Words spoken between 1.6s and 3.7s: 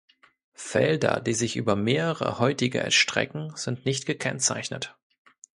mehrere heutige erstrecken,